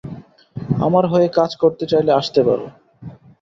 আমার 0.79 1.03
হয়ে 1.11 1.27
কাজ 1.37 1.51
করতে 1.61 1.85
চাইলে 1.91 2.11
আসতে 2.13 2.41
পারো। 2.47 2.65